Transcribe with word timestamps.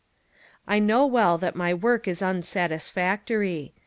I 0.67 0.79
know 0.79 1.05
well 1.05 1.37
that 1.37 1.55
my 1.55 1.75
work 1.75 2.07
is 2.07 2.23
unsatisfactory. 2.23 3.71